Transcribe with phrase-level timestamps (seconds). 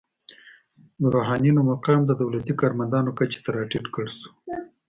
[1.01, 4.29] د روحانینو مقام د دولتي کارمندانو کچې ته راټیټ کړل شو.